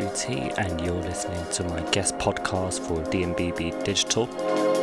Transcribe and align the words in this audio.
is 0.00 0.06
K2T, 0.06 0.58
and 0.58 0.80
you're 0.80 0.94
listening 0.94 1.44
to 1.52 1.64
my 1.64 1.80
guest 1.90 2.16
podcast 2.18 2.80
for 2.80 3.02
DMBB 3.10 3.84
Digital. 3.84 4.28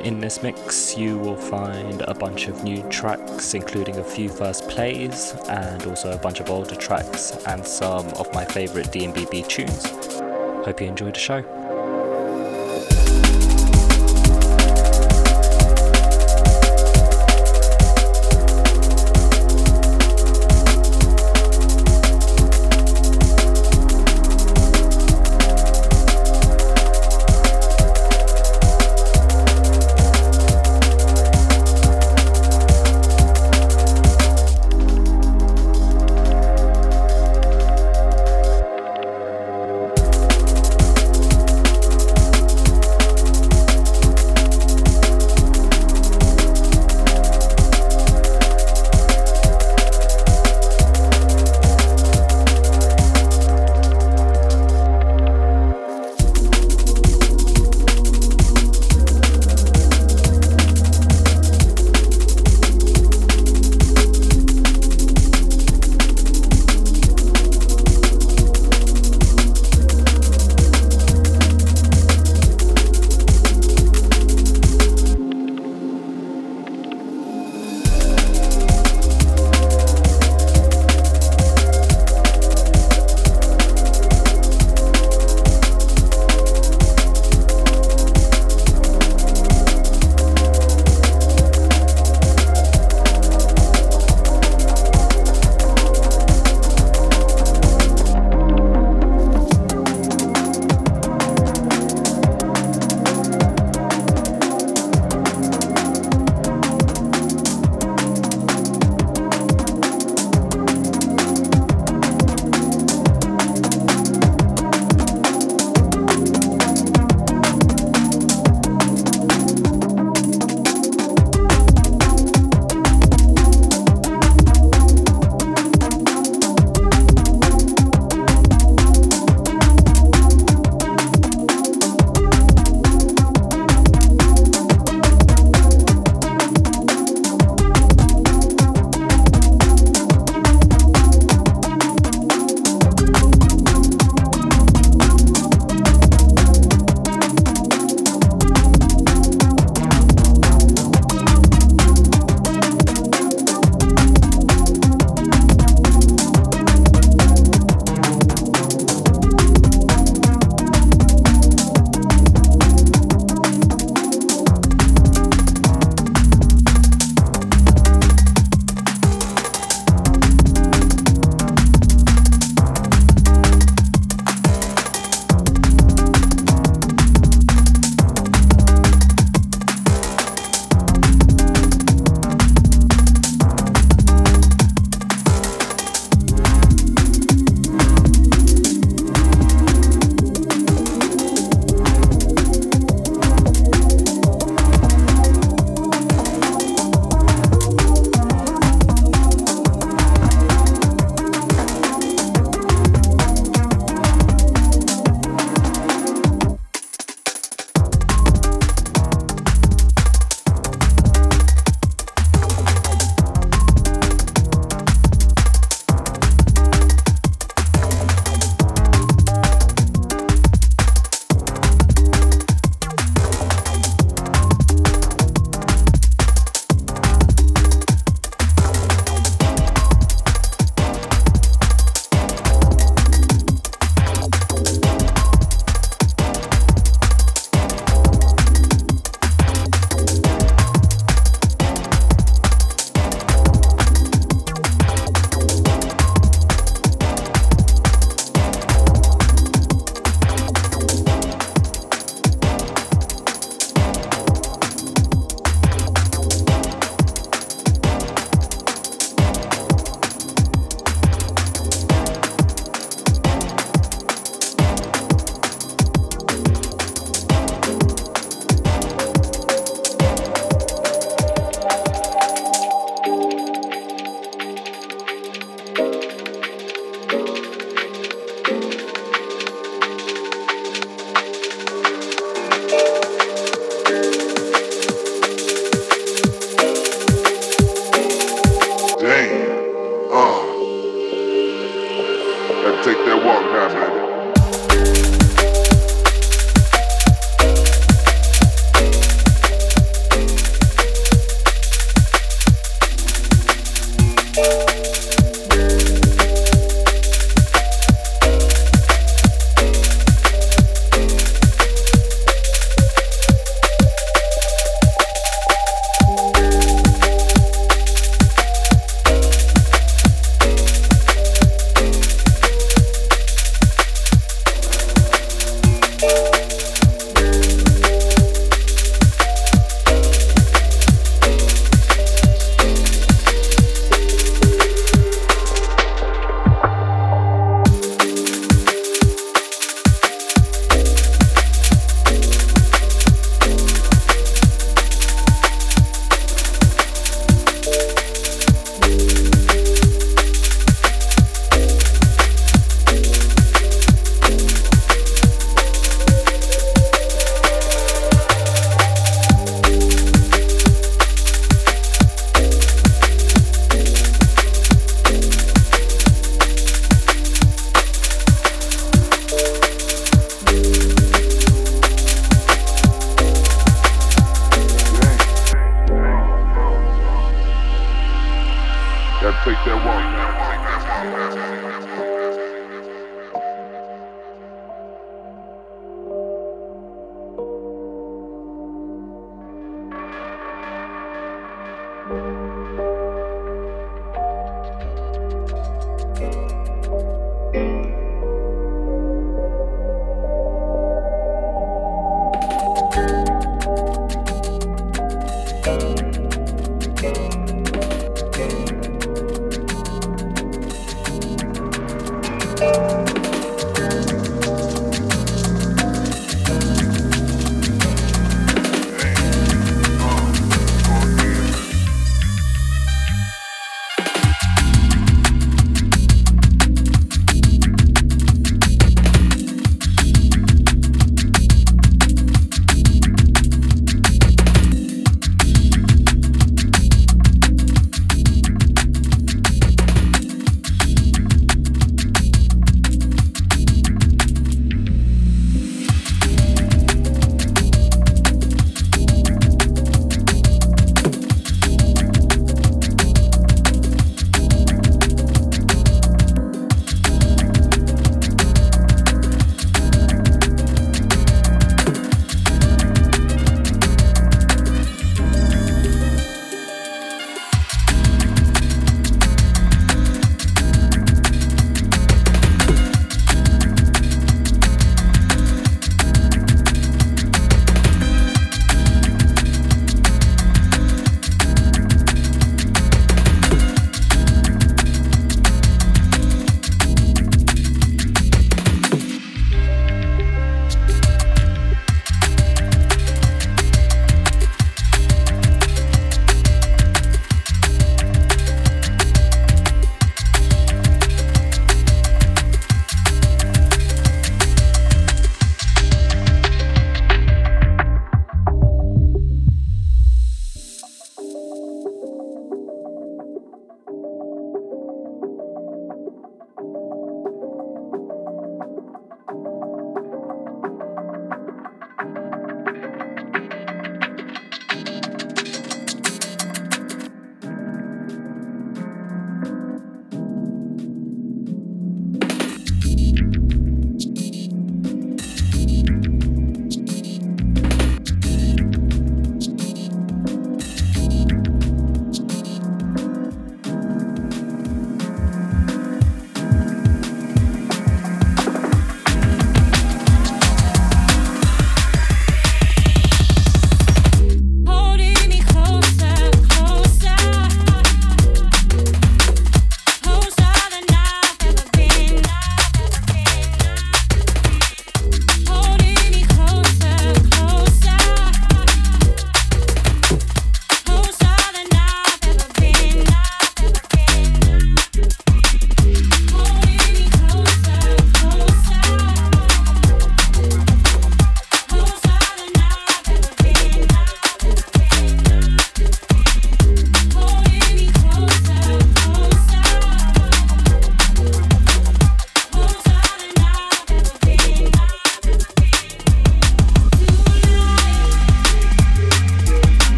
In 0.00 0.20
this 0.20 0.42
mix, 0.42 0.96
you 0.96 1.18
will 1.18 1.36
find 1.36 2.02
a 2.02 2.14
bunch 2.14 2.48
of 2.48 2.62
new 2.64 2.82
tracks, 2.88 3.54
including 3.54 3.96
a 3.98 4.04
few 4.04 4.28
first 4.28 4.68
plays, 4.68 5.34
and 5.48 5.84
also 5.86 6.12
a 6.12 6.18
bunch 6.18 6.40
of 6.40 6.50
older 6.50 6.74
tracks, 6.74 7.36
and 7.46 7.64
some 7.66 8.06
of 8.14 8.32
my 8.34 8.44
favourite 8.44 8.88
DMBB 8.88 9.46
tunes. 9.48 9.86
Hope 10.64 10.80
you 10.80 10.86
enjoyed 10.86 11.14
the 11.14 11.20
show. 11.20 11.57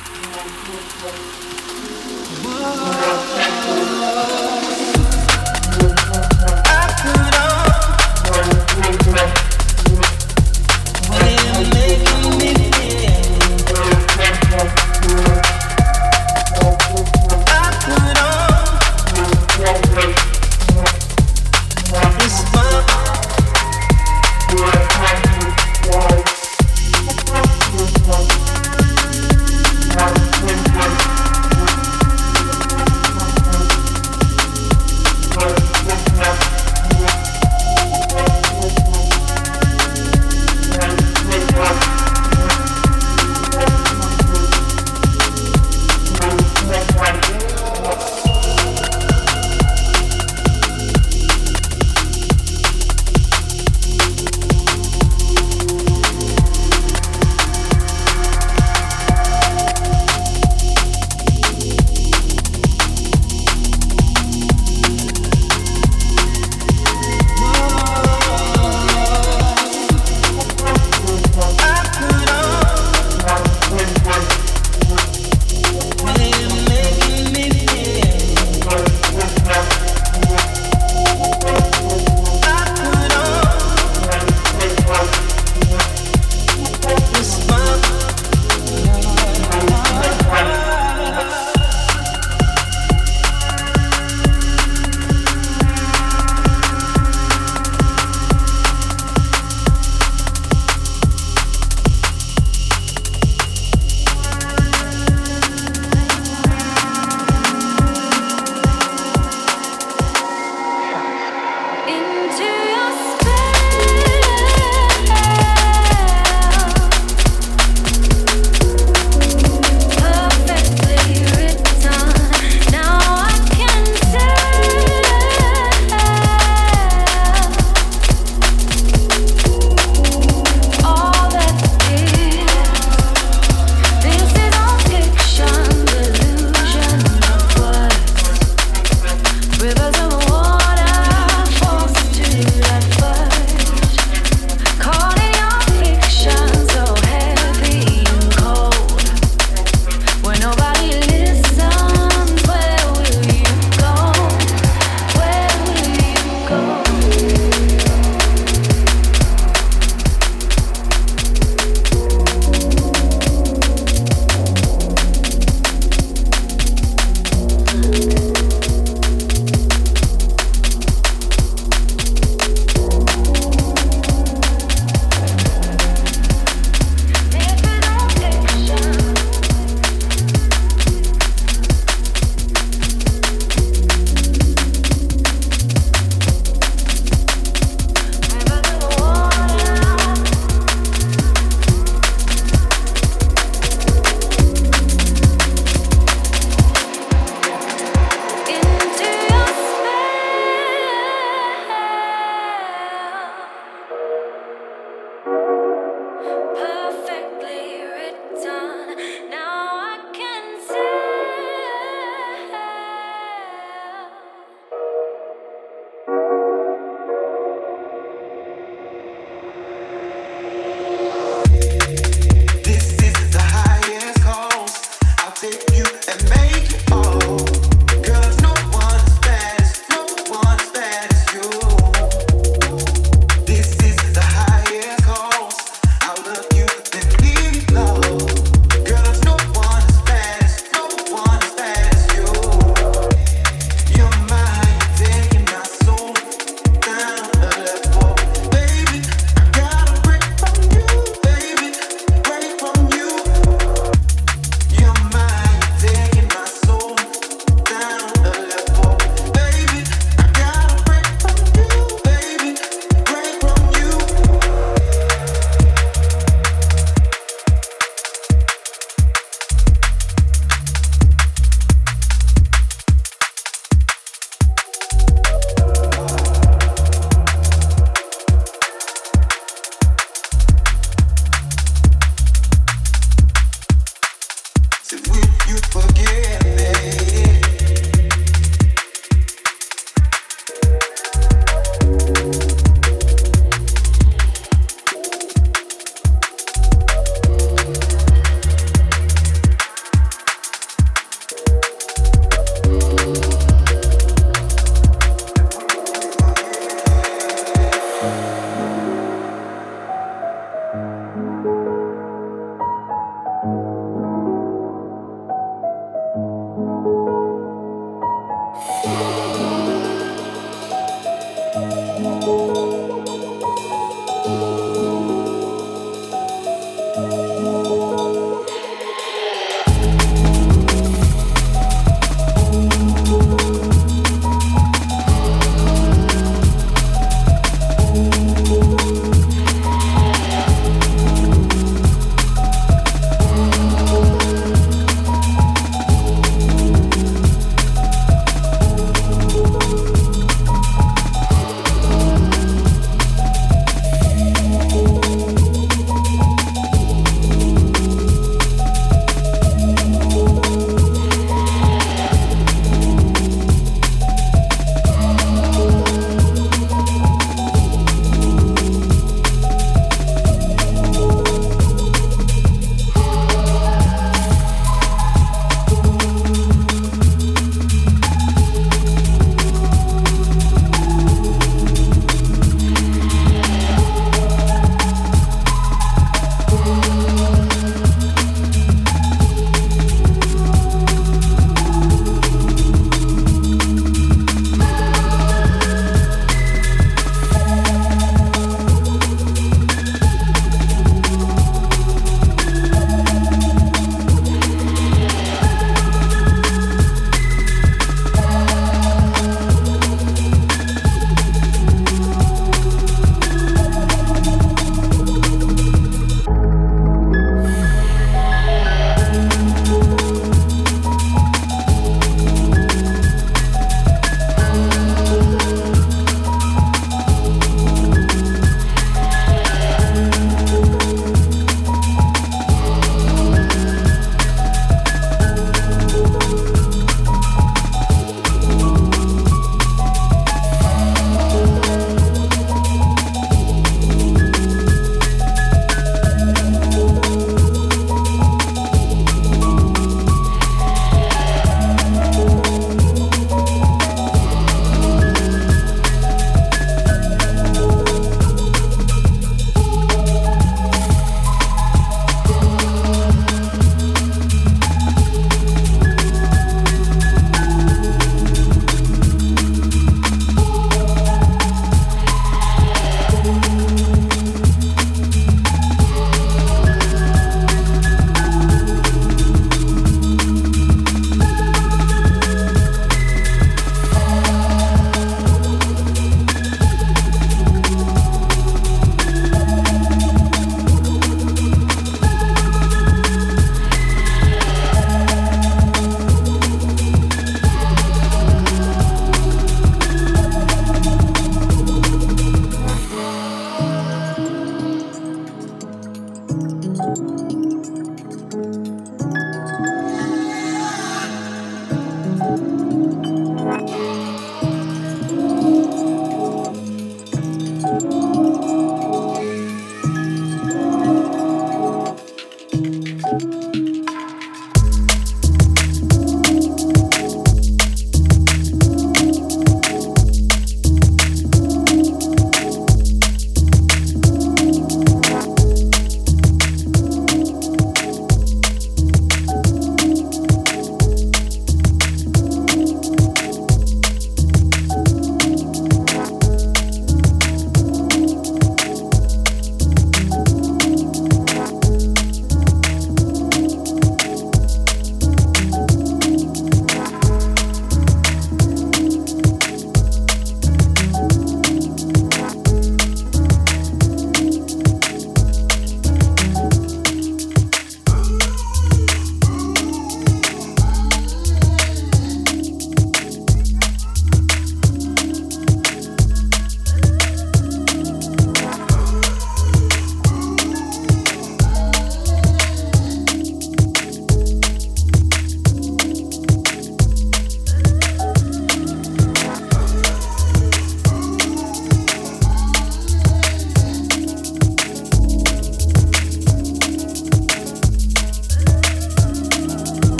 Rivers 0.00 1.10